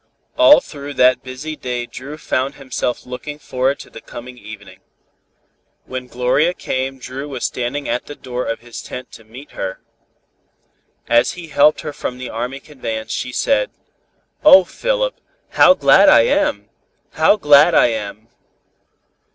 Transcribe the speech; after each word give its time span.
All 0.35 0.61
through 0.61 0.95
that 0.95 1.21
busy 1.21 1.55
day 1.55 1.85
Dru 1.85 2.17
found 2.17 2.55
himself 2.55 3.05
looking 3.05 3.37
forward 3.37 3.77
to 3.81 3.91
the 3.91 4.01
coming 4.01 4.35
evening. 4.35 4.79
When 5.85 6.07
Gloria 6.07 6.55
came 6.55 6.97
Dru 6.97 7.29
was 7.29 7.45
standing 7.45 7.87
at 7.87 8.07
the 8.07 8.15
door 8.15 8.47
of 8.47 8.61
his 8.61 8.81
tent 8.81 9.11
to 9.11 9.23
meet 9.23 9.51
her. 9.51 9.79
As 11.07 11.33
he 11.33 11.49
helped 11.49 11.81
her 11.81 11.93
from 11.93 12.17
the 12.17 12.31
army 12.31 12.59
conveyance 12.59 13.11
she 13.11 13.31
said: 13.31 13.69
"Oh, 14.43 14.63
Philip, 14.63 15.21
how 15.49 15.75
glad 15.75 16.09
I 16.09 16.21
am! 16.21 16.71
How 17.11 17.35
glad 17.35 17.75
I 17.75 17.89
am!" 17.89 18.27